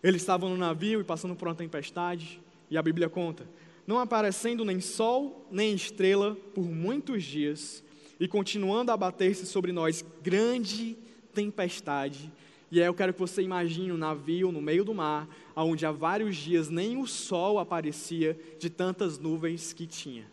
[0.02, 3.48] Eles estavam no navio e passando por uma tempestade, e a Bíblia conta,
[3.86, 7.82] não aparecendo nem sol nem estrela por muitos dias,
[8.20, 10.96] e continuando a bater-se sobre nós grande
[11.32, 12.30] tempestade,
[12.70, 15.92] e aí eu quero que você imagine um navio no meio do mar, onde há
[15.92, 20.26] vários dias nem o sol aparecia de tantas nuvens que tinha.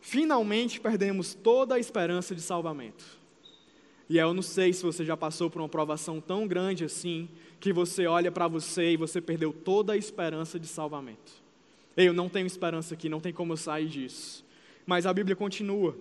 [0.00, 3.04] Finalmente perdemos toda a esperança de salvamento.
[4.10, 7.72] E eu não sei se você já passou por uma provação tão grande assim, que
[7.72, 11.32] você olha para você e você perdeu toda a esperança de salvamento.
[11.96, 14.44] Eu não tenho esperança aqui, não tem como eu sair disso.
[14.84, 15.96] Mas a Bíblia continua: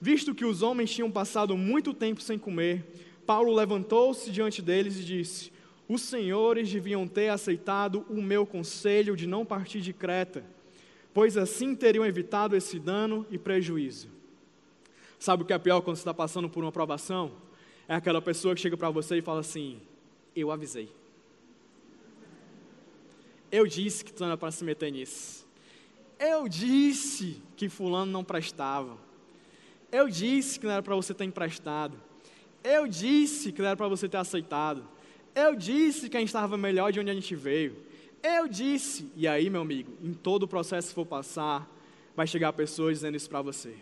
[0.00, 2.84] Visto que os homens tinham passado muito tempo sem comer,
[3.26, 5.52] Paulo levantou-se diante deles e disse:
[5.88, 10.44] Os senhores deviam ter aceitado o meu conselho de não partir de Creta,
[11.12, 14.08] pois assim teriam evitado esse dano e prejuízo.
[15.18, 17.32] Sabe o que é pior quando você está passando por uma provação?
[17.86, 19.80] É aquela pessoa que chega para você e fala assim:
[20.34, 20.88] Eu avisei.
[23.52, 25.46] Eu disse que tu não era para se meter nisso.
[26.18, 28.96] Eu disse que fulano não prestava.
[29.90, 32.00] Eu disse que não era para você ter emprestado.
[32.62, 34.84] Eu disse que não era para você ter aceitado.
[35.34, 37.76] Eu disse que a gente estava melhor de onde a gente veio.
[38.22, 39.10] Eu disse.
[39.16, 41.68] E aí, meu amigo, em todo o processo que for passar,
[42.14, 43.74] vai chegar pessoas dizendo isso para você.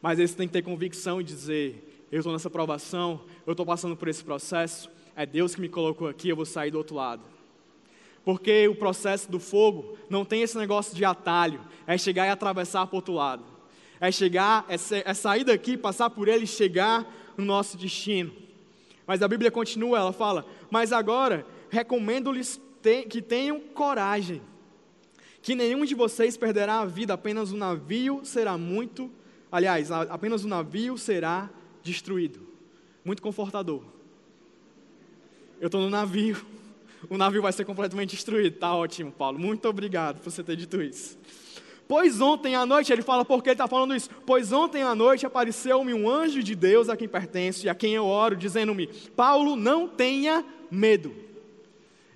[0.00, 3.96] Mas você tem que ter convicção e dizer: eu estou nessa provação, eu estou passando
[3.96, 7.22] por esse processo, é Deus que me colocou aqui, eu vou sair do outro lado.
[8.24, 12.86] Porque o processo do fogo não tem esse negócio de atalho, é chegar e atravessar
[12.86, 13.44] para o outro lado.
[14.00, 17.06] É chegar, é, é sair daqui, passar por ele e chegar
[17.36, 18.32] no nosso destino.
[19.06, 22.60] Mas a Bíblia continua, ela fala: Mas agora recomendo-lhes
[23.08, 24.42] que tenham coragem,
[25.40, 29.10] que nenhum de vocês perderá a vida, apenas o navio será muito,
[29.50, 31.50] aliás, apenas o navio será
[31.82, 32.40] destruído.
[33.04, 33.82] Muito confortador.
[35.60, 36.44] eu estou no navio.
[37.10, 38.58] O navio vai ser completamente destruído.
[38.58, 39.36] Tá ótimo, Paulo.
[39.36, 41.18] Muito obrigado por você ter dito isso.
[41.92, 44.08] Pois ontem à noite, ele fala porque ele está falando isso.
[44.24, 47.92] Pois ontem à noite apareceu-me um anjo de Deus a quem pertenço e a quem
[47.92, 51.14] eu oro, dizendo-me: Paulo, não tenha medo.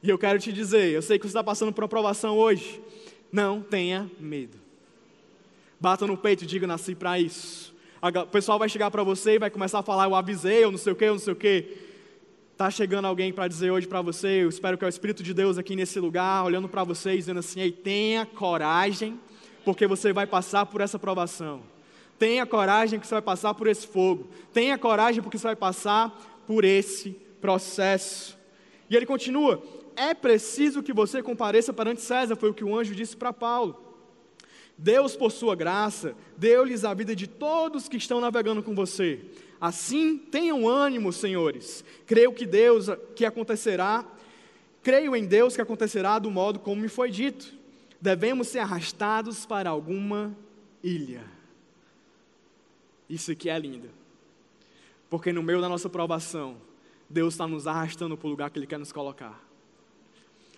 [0.03, 2.81] E eu quero te dizer, eu sei que você está passando por uma provação hoje.
[3.31, 4.57] Não tenha medo.
[5.79, 7.75] Bata no peito e diga: nasci para isso.
[8.01, 10.79] O pessoal vai chegar para você e vai começar a falar: eu avisei, eu não
[10.79, 11.77] sei o que, eu não sei o que.
[12.51, 15.35] Está chegando alguém para dizer hoje para você, eu espero que é o Espírito de
[15.35, 19.21] Deus aqui nesse lugar, olhando para você e dizendo assim: Ei, tenha coragem,
[19.67, 21.61] porque você vai passar por essa provação.
[22.21, 24.29] Tenha coragem, que você vai passar por esse fogo.
[24.53, 28.39] Tenha coragem, porque você vai passar por esse processo.
[28.89, 29.61] E ele continua:
[29.97, 33.77] É preciso que você compareça perante César, foi o que o anjo disse para Paulo.
[34.79, 39.19] Deus, por sua graça, deu-lhes a vida de todos que estão navegando com você.
[39.61, 41.85] Assim, tenham ânimo, senhores.
[42.07, 44.05] Creio que Deus que acontecerá,
[44.81, 47.56] creio em Deus que acontecerá do modo como me foi dito.
[48.01, 50.37] Devemos ser arrastados para alguma
[50.83, 51.25] ilha.
[53.09, 53.89] Isso aqui é lindo.
[55.09, 56.57] Porque no meio da nossa provação,
[57.09, 59.41] Deus está nos arrastando para o lugar que Ele quer nos colocar.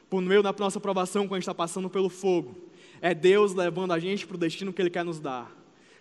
[0.08, 2.56] Por meio da nossa provação, quando a gente está passando pelo fogo,
[3.00, 5.54] é Deus levando a gente para o destino que Ele quer nos dar.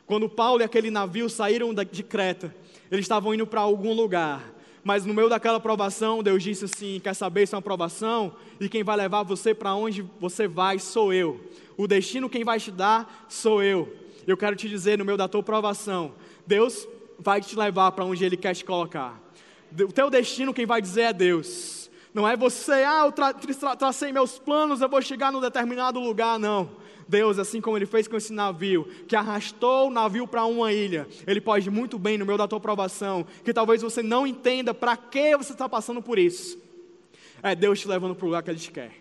[0.06, 2.56] Quando Paulo e aquele navio saíram de Creta,
[2.90, 4.54] eles estavam indo para algum lugar.
[4.88, 8.34] Mas no meio daquela provação, Deus disse assim: Quer saber se é uma provação?
[8.58, 11.42] E quem vai levar você para onde você vai sou eu.
[11.76, 13.94] O destino quem vai te dar sou eu.
[14.26, 16.14] Eu quero te dizer, no meio da tua provação,
[16.46, 16.88] Deus
[17.20, 19.22] vai te levar para onde Ele quer te colocar.
[19.78, 21.92] O teu destino quem vai dizer é Deus.
[22.14, 26.00] Não é você, ah, eu tra tra tracei meus planos, eu vou chegar num determinado
[26.00, 26.70] lugar, não.
[27.08, 31.08] Deus, assim como ele fez com esse navio, que arrastou o navio para uma ilha,
[31.26, 34.98] ele pode muito bem, no meio da tua provação, que talvez você não entenda para
[34.98, 36.60] que você está passando por isso.
[37.42, 38.92] É Deus te levando para o lugar que Ele te quer.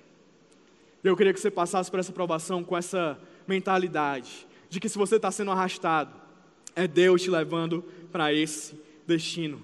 [1.03, 5.16] Eu queria que você passasse por essa provação com essa mentalidade, de que se você
[5.16, 6.12] está sendo arrastado,
[6.75, 9.62] é Deus te levando para esse destino.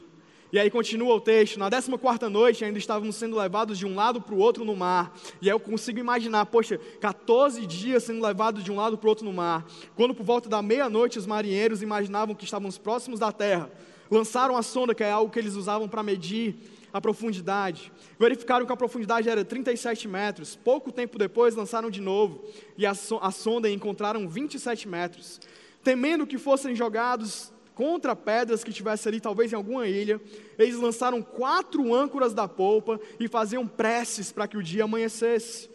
[0.53, 4.21] E aí continua o texto, na 14 noite ainda estávamos sendo levados de um lado
[4.21, 5.17] para o outro no mar.
[5.41, 9.09] E aí eu consigo imaginar, poxa, 14 dias sendo levados de um lado para o
[9.09, 9.65] outro no mar.
[9.97, 13.71] Quando por volta da meia-noite os marinheiros imaginavam que estávamos próximos da terra,
[14.11, 16.55] lançaram a sonda, que é algo que eles usavam para medir
[16.93, 17.91] a profundidade.
[18.19, 20.55] Verificaram que a profundidade era 37 metros.
[20.55, 22.45] Pouco tempo depois lançaram de novo
[22.77, 25.41] e a, sonda encontraram 27 metros.
[25.83, 30.21] Temendo que fossem jogados contra pedras que tivesse ali, talvez em alguma ilha.
[30.59, 35.71] Eles lançaram quatro âncoras da polpa e faziam preces para que o dia amanhecesse.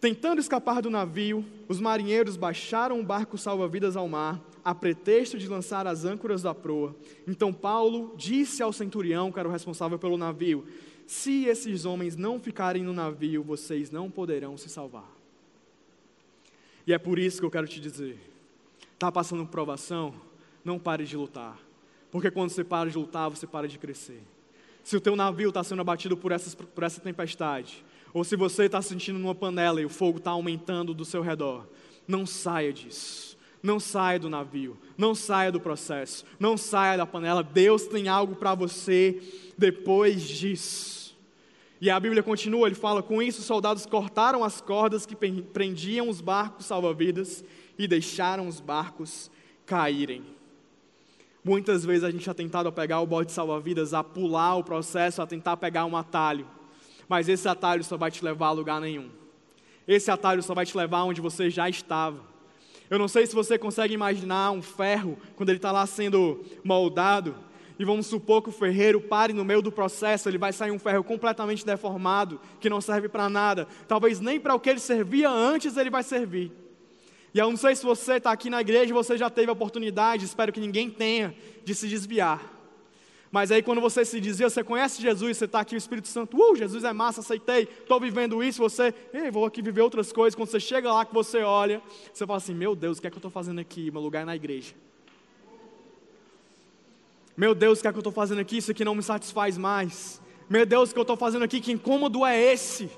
[0.00, 5.48] Tentando escapar do navio, os marinheiros baixaram o barco salva-vidas ao mar, a pretexto de
[5.48, 6.94] lançar as âncoras da proa.
[7.26, 10.66] Então Paulo disse ao centurião, que era o responsável pelo navio:
[11.06, 15.10] Se esses homens não ficarem no navio, vocês não poderão se salvar.
[16.86, 18.18] E é por isso que eu quero te dizer:
[18.92, 20.14] está passando provação?
[20.64, 21.58] Não pare de lutar.
[22.10, 24.22] Porque quando você para de lutar, você para de crescer.
[24.82, 28.64] Se o teu navio está sendo abatido por, essas, por essa tempestade, ou se você
[28.64, 31.66] está sentindo numa panela e o fogo está aumentando do seu redor,
[32.06, 33.34] não saia disso.
[33.62, 37.42] Não saia do navio, não saia do processo, não saia da panela.
[37.42, 39.22] Deus tem algo para você
[39.56, 41.16] depois disso.
[41.80, 46.10] E a Bíblia continua, ele fala: com isso, os soldados cortaram as cordas que prendiam
[46.10, 47.42] os barcos salva-vidas
[47.78, 49.30] e deixaram os barcos
[49.64, 50.24] caírem.
[51.44, 55.20] Muitas vezes a gente é tentado a pegar o bote salva-vidas, a pular o processo,
[55.20, 56.46] a tentar pegar um atalho.
[57.06, 59.10] Mas esse atalho só vai te levar a lugar nenhum.
[59.86, 62.18] Esse atalho só vai te levar onde você já estava.
[62.88, 67.34] Eu não sei se você consegue imaginar um ferro quando ele está lá sendo moldado.
[67.78, 70.78] E vamos supor que o ferreiro pare no meio do processo, ele vai sair um
[70.78, 73.68] ferro completamente deformado, que não serve para nada.
[73.86, 76.63] Talvez nem para o que ele servia antes ele vai servir.
[77.34, 80.24] E eu não sei se você está aqui na igreja você já teve a oportunidade,
[80.24, 82.54] espero que ninguém tenha, de se desviar.
[83.32, 86.36] Mas aí quando você se desvia, você conhece Jesus, você está aqui, o Espírito Santo,
[86.36, 90.36] uh, Jesus é massa, aceitei, estou vivendo isso, você, ei, vou aqui viver outras coisas.
[90.36, 93.10] Quando você chega lá, que você olha, você fala assim, meu Deus, o que é
[93.10, 93.90] que eu estou fazendo aqui?
[93.90, 94.72] Meu lugar é na igreja.
[97.36, 98.58] Meu Deus, o que é que eu estou fazendo aqui?
[98.58, 100.22] Isso aqui não me satisfaz mais.
[100.48, 101.60] Meu Deus, o que eu estou fazendo aqui?
[101.60, 102.88] Que incômodo é esse?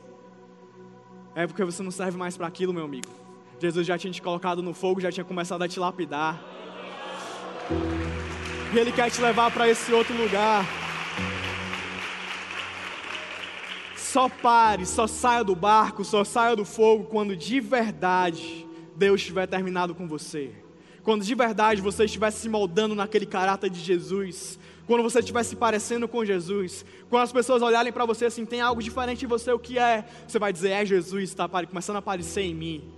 [1.35, 3.26] É porque você não serve mais para aquilo, meu amigo.
[3.59, 6.43] Jesus já tinha te colocado no fogo, já tinha começado a te lapidar.
[8.75, 10.65] E Ele quer te levar para esse outro lugar.
[13.97, 19.47] Só pare, só saia do barco, só saia do fogo quando de verdade Deus tiver
[19.47, 20.53] terminado com você.
[21.07, 25.55] quando de verdade você estiver se moldando naquele caráter de Jesus, quando você estiver se
[25.55, 29.53] parecendo com Jesus, quando as pessoas olharem para você assim, tem algo diferente em você,
[29.53, 30.05] o que é?
[30.27, 32.96] Você vai dizer, é Jesus, está começando a aparecer em mim.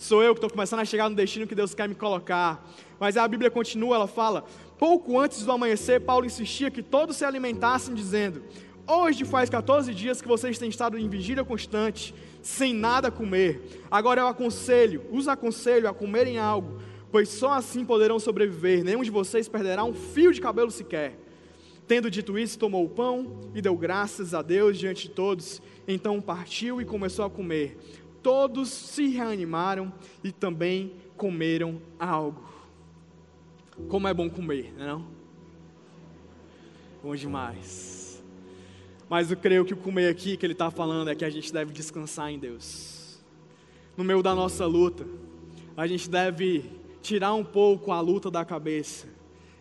[0.00, 2.66] Sou eu que estou começando a chegar no destino que Deus quer me colocar.
[2.98, 4.46] Mas a Bíblia continua, ela fala:
[4.78, 8.42] pouco antes do amanhecer, Paulo insistia que todos se alimentassem, dizendo:
[8.86, 13.84] Hoje faz 14 dias que vocês têm estado em vigília constante, sem nada comer.
[13.90, 16.80] Agora eu aconselho, os aconselho a comerem algo,
[17.12, 18.82] pois só assim poderão sobreviver.
[18.82, 21.18] Nenhum de vocês perderá um fio de cabelo sequer.
[21.86, 25.60] Tendo dito isso, tomou o pão e deu graças a Deus diante de todos.
[25.86, 27.76] Então partiu e começou a comer.
[28.22, 32.42] Todos se reanimaram e também comeram algo.
[33.88, 35.02] Como é bom comer, não é?
[37.02, 38.22] Bom demais.
[39.08, 41.52] Mas eu creio que o comer aqui que ele está falando é que a gente
[41.52, 43.18] deve descansar em Deus.
[43.96, 45.06] No meio da nossa luta,
[45.76, 46.70] a gente deve
[47.02, 49.08] tirar um pouco a luta da cabeça.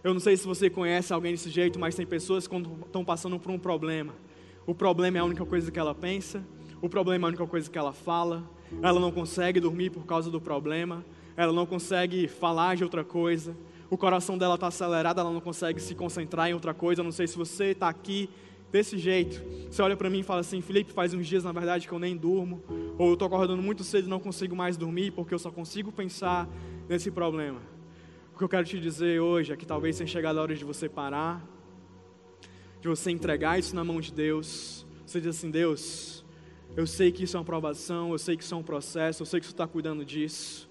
[0.03, 3.39] Eu não sei se você conhece alguém desse jeito, mas tem pessoas que estão passando
[3.39, 4.13] por um problema.
[4.67, 6.43] O problema é a única coisa que ela pensa,
[6.81, 8.43] o problema é a única coisa que ela fala,
[8.81, 13.55] ela não consegue dormir por causa do problema, ela não consegue falar de outra coisa,
[13.89, 17.01] o coração dela está acelerado, ela não consegue se concentrar em outra coisa.
[17.01, 18.29] Eu não sei se você está aqui
[18.71, 19.41] desse jeito.
[19.69, 21.99] Você olha para mim e fala assim: Felipe, faz uns dias na verdade que eu
[21.99, 22.61] nem durmo,
[22.97, 25.91] ou eu estou acordando muito cedo e não consigo mais dormir porque eu só consigo
[25.91, 26.47] pensar
[26.87, 27.59] nesse problema.
[28.33, 30.63] O que eu quero te dizer hoje é que talvez tenha chegado a hora de
[30.63, 31.43] você parar,
[32.79, 34.85] de você entregar isso na mão de Deus.
[35.05, 36.18] Você diz assim: Deus,
[36.79, 39.25] eu sei que isso é uma provação, eu sei que isso é um processo, eu
[39.25, 40.69] sei que você está cuidando disso.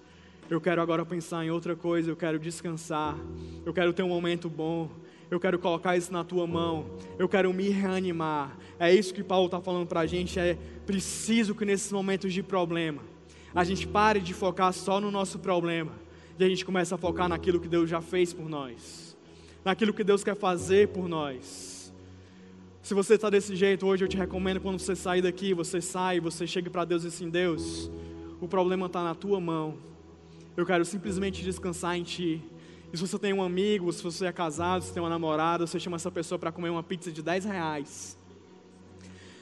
[0.49, 3.15] Eu quero agora pensar em outra coisa, eu quero descansar,
[3.63, 4.89] eu quero ter um momento bom,
[5.29, 6.87] eu quero colocar isso na tua mão,
[7.19, 8.57] eu quero me reanimar.
[8.79, 12.41] É isso que Paulo está falando para a gente, é preciso que nesses momentos de
[12.41, 13.03] problema,
[13.53, 15.91] a gente pare de focar só no nosso problema,
[16.39, 19.15] e a gente comece a focar naquilo que Deus já fez por nós,
[19.63, 21.78] naquilo que Deus quer fazer por nós.
[22.81, 26.19] Se você está desse jeito, hoje eu te recomendo quando você sair daqui, você sai,
[26.19, 27.91] você chega para Deus e assim, Deus,
[28.39, 29.77] o problema está na tua mão,
[30.55, 32.41] eu quero simplesmente descansar em Ti.
[32.91, 35.79] E se você tem um amigo, se você é casado, se tem uma namorada, você
[35.79, 38.17] chama essa pessoa para comer uma pizza de 10 reais.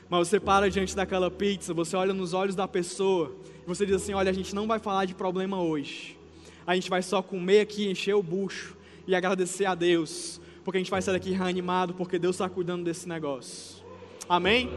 [0.09, 3.95] Mas você para diante daquela pizza, você olha nos olhos da pessoa, e você diz
[3.95, 6.17] assim: Olha, a gente não vai falar de problema hoje.
[6.65, 10.81] A gente vai só comer aqui, encher o bucho e agradecer a Deus, porque a
[10.81, 13.81] gente vai sair daqui reanimado, porque Deus está cuidando desse negócio.
[14.27, 14.69] Amém?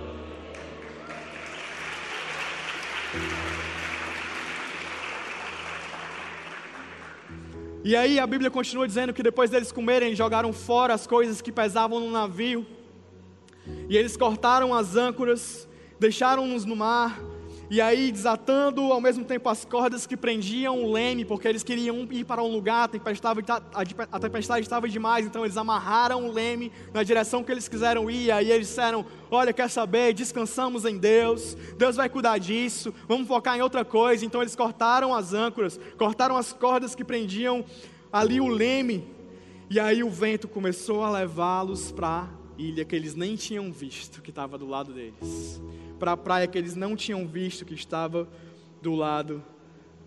[7.83, 11.50] E aí a Bíblia continua dizendo que depois deles comerem, jogaram fora as coisas que
[11.50, 12.64] pesavam no navio.
[13.88, 17.20] E eles cortaram as âncoras, deixaram-nos no mar,
[17.70, 22.04] e aí desatando ao mesmo tempo as cordas que prendiam o leme, porque eles queriam
[22.11, 23.40] ir para um lugar, a tempestade,
[24.11, 28.33] a tempestade estava demais, então eles amarraram o leme na direção que eles quiseram ir,
[28.33, 30.12] aí eles disseram: Olha, quer saber?
[30.12, 34.26] Descansamos em Deus, Deus vai cuidar disso, vamos focar em outra coisa.
[34.26, 37.64] Então eles cortaram as âncoras, cortaram as cordas que prendiam
[38.12, 39.06] ali o leme,
[39.70, 42.28] e aí o vento começou a levá-los para a
[42.59, 45.61] ilha que eles nem tinham visto, que estava do lado deles
[46.00, 48.26] para a praia que eles não tinham visto que estava
[48.80, 49.44] do lado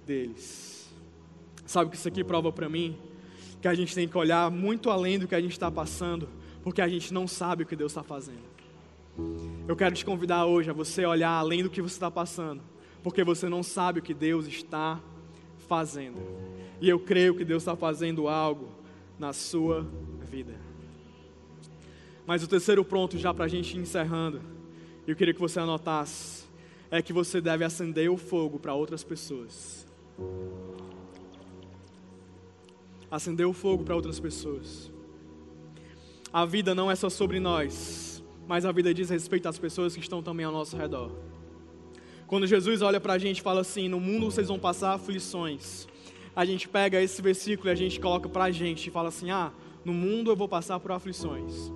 [0.07, 0.91] deles.
[1.67, 2.97] Sabe o que isso aqui prova para mim?
[3.61, 6.27] Que a gente tem que olhar muito além do que a gente está passando,
[6.63, 8.41] porque a gente não sabe o que Deus está fazendo.
[9.67, 12.61] Eu quero te convidar hoje a você olhar além do que você está passando,
[13.03, 14.99] porque você não sabe o que Deus está
[15.67, 16.17] fazendo.
[16.81, 18.67] E eu creio que Deus está fazendo algo
[19.19, 19.87] na sua
[20.29, 20.55] vida.
[22.25, 24.41] Mas o terceiro ponto, já para a gente ir encerrando,
[25.05, 26.45] eu queria que você anotasse,
[26.89, 29.85] é que você deve acender o fogo para outras pessoas.
[33.11, 34.91] Acender o fogo para outras pessoas.
[36.31, 40.01] A vida não é só sobre nós, mas a vida diz respeito às pessoas que
[40.01, 41.11] estão também ao nosso redor.
[42.25, 45.87] Quando Jesus olha para a gente e fala assim: No mundo vocês vão passar aflições.
[46.35, 49.29] A gente pega esse versículo e a gente coloca para a gente e fala assim:
[49.29, 49.51] Ah,
[49.85, 51.71] no mundo eu vou passar por aflições.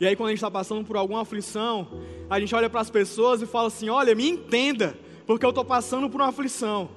[0.00, 1.86] E aí, quando a gente está passando por alguma aflição,
[2.30, 5.64] a gente olha para as pessoas e fala assim: Olha, me entenda, porque eu estou
[5.64, 6.88] passando por uma aflição.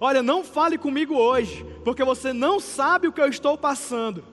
[0.00, 4.24] Olha, não fale comigo hoje, porque você não sabe o que eu estou passando.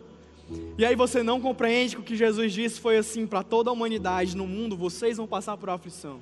[0.76, 3.74] E aí você não compreende que o que Jesus disse foi assim para toda a
[3.74, 6.20] humanidade no mundo: vocês vão passar por aflição.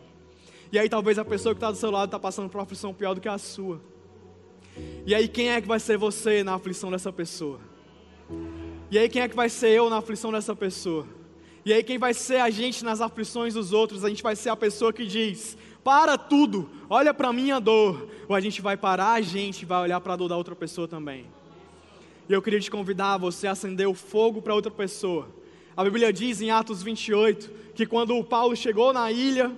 [0.70, 2.94] E aí talvez a pessoa que está do seu lado está passando por uma aflição
[2.94, 3.80] pior do que a sua.
[5.06, 7.62] E aí quem é que vai ser você na aflição dessa pessoa?
[8.92, 11.08] E aí quem é que vai ser eu na aflição dessa pessoa?
[11.68, 14.06] E aí, quem vai ser a gente nas aflições dos outros?
[14.06, 18.08] A gente vai ser a pessoa que diz: para tudo, olha para a minha dor.
[18.26, 20.88] Ou a gente vai parar a gente vai olhar para a dor da outra pessoa
[20.88, 21.26] também.
[22.30, 25.28] E eu queria te convidar você a acender o fogo para outra pessoa.
[25.76, 29.52] A Bíblia diz em Atos 28 que quando o Paulo chegou na ilha,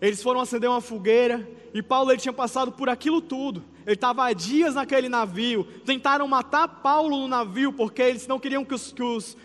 [0.00, 3.62] eles foram acender uma fogueira e Paulo ele tinha passado por aquilo tudo.
[3.86, 5.64] Ele estava há dias naquele navio.
[5.84, 9.36] Tentaram matar Paulo no navio porque eles não queriam que os, que os,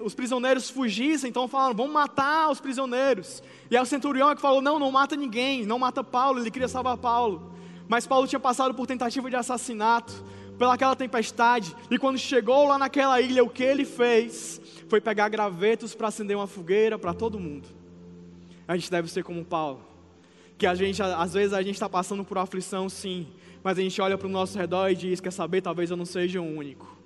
[0.00, 1.30] os prisioneiros fugissem.
[1.30, 3.42] Então falaram: vamos matar os prisioneiros.
[3.70, 6.40] E aí o centurião é que falou: não, não mata ninguém, não mata Paulo.
[6.40, 7.52] Ele queria salvar Paulo.
[7.88, 10.12] Mas Paulo tinha passado por tentativa de assassinato,
[10.58, 11.74] pelaquela tempestade.
[11.90, 16.36] E quando chegou lá naquela ilha, o que ele fez foi pegar gravetos para acender
[16.36, 17.68] uma fogueira para todo mundo.
[18.66, 19.80] A gente deve ser como Paulo.
[20.56, 23.26] Que a gente, às vezes, a gente está passando por aflição, sim.
[23.62, 26.04] Mas a gente olha para o nosso redor e diz: quer saber, talvez eu não
[26.04, 27.01] seja o único.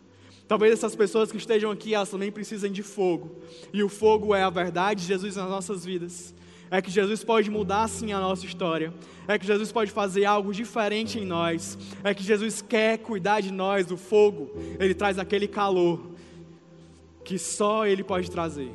[0.49, 3.37] Talvez essas pessoas que estejam aqui, elas também precisem de fogo.
[3.73, 6.35] E o fogo é a verdade de Jesus nas nossas vidas.
[6.71, 8.93] É que Jesus pode mudar sim a nossa história.
[9.27, 11.77] É que Jesus pode fazer algo diferente em nós.
[12.03, 13.91] É que Jesus quer cuidar de nós.
[13.91, 16.01] O fogo, ele traz aquele calor
[17.25, 18.71] que só ele pode trazer.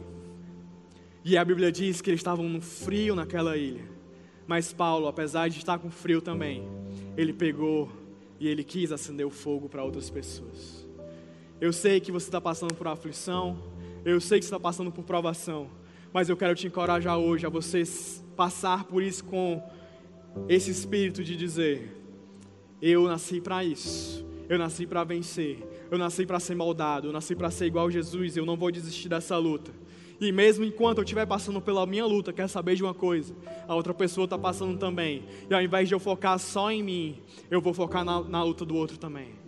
[1.24, 3.84] E a Bíblia diz que eles estavam no frio naquela ilha.
[4.46, 6.68] Mas Paulo, apesar de estar com frio também,
[7.16, 7.90] ele pegou
[8.40, 10.81] e ele quis acender o fogo para outras pessoas.
[11.62, 13.56] Eu sei que você está passando por aflição,
[14.04, 15.70] eu sei que você está passando por provação,
[16.12, 17.84] mas eu quero te encorajar hoje a você
[18.36, 19.62] passar por isso com
[20.50, 21.96] esse espírito de dizer:
[22.82, 25.60] Eu nasci para isso, eu nasci para vencer,
[25.92, 28.72] eu nasci para ser moldado, eu nasci para ser igual a Jesus, eu não vou
[28.72, 29.72] desistir dessa luta.
[30.20, 33.36] E mesmo enquanto eu estiver passando pela minha luta, quer saber de uma coisa?
[33.68, 35.26] A outra pessoa está passando também.
[35.48, 37.20] E ao invés de eu focar só em mim,
[37.52, 39.41] eu vou focar na, na luta do outro também.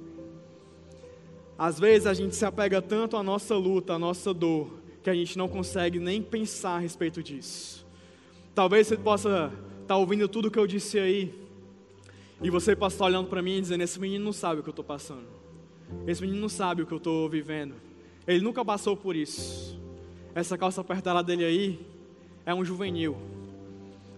[1.58, 5.14] Às vezes a gente se apega tanto à nossa luta, à nossa dor, que a
[5.14, 7.86] gente não consegue nem pensar a respeito disso.
[8.56, 9.52] Talvez você possa
[9.82, 11.34] estar tá ouvindo tudo que eu disse aí,
[12.42, 14.70] e você possa estar olhando para mim e dizendo: Esse menino não sabe o que
[14.70, 15.28] eu estou passando.
[16.08, 17.76] Esse menino não sabe o que eu estou vivendo.
[18.28, 19.80] Ele nunca passou por isso.
[20.36, 21.88] Essa calça apertada dele aí
[22.46, 23.16] é um juvenil.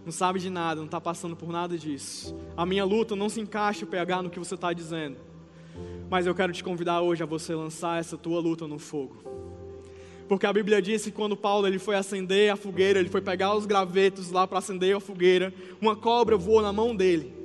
[0.04, 2.34] Não sabe de nada, não está passando por nada disso.
[2.56, 5.16] A minha luta não se encaixa, PH, no que você está dizendo.
[6.08, 9.16] Mas eu quero te convidar hoje a você lançar essa tua luta no fogo.
[10.28, 13.54] Porque a Bíblia diz que quando Paulo ele foi acender a fogueira, ele foi pegar
[13.54, 17.35] os gravetos lá para acender a fogueira, uma cobra voou na mão dele.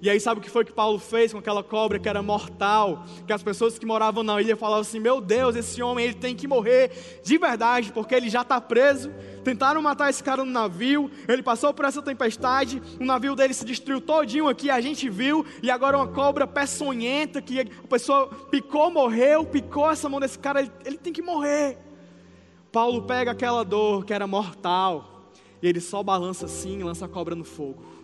[0.00, 3.04] E aí sabe o que foi que Paulo fez com aquela cobra que era mortal?
[3.26, 6.36] Que as pessoas que moravam na ilha falavam assim: Meu Deus, esse homem ele tem
[6.36, 9.10] que morrer de verdade, porque ele já está preso.
[9.42, 13.64] Tentaram matar esse cara no navio, ele passou por essa tempestade, o navio dele se
[13.64, 18.90] destruiu todinho aqui, a gente viu, e agora uma cobra peçonhenta que a pessoa picou,
[18.90, 21.78] morreu, picou essa mão desse cara, ele, ele tem que morrer.
[22.70, 25.30] Paulo pega aquela dor que era mortal,
[25.62, 27.97] e ele só balança assim e lança a cobra no fogo.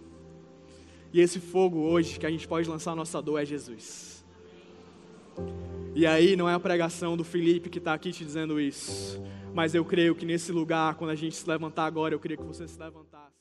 [1.14, 4.26] E esse fogo hoje que a gente pode lançar nossa dor é Jesus.
[5.94, 9.22] E aí não é a pregação do Felipe que está aqui te dizendo isso,
[9.54, 12.42] mas eu creio que nesse lugar, quando a gente se levantar agora, eu queria que
[12.42, 13.33] você se levantasse.